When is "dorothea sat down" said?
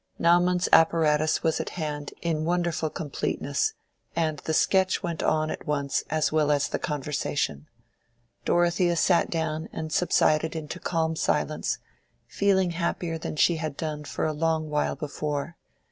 8.43-9.69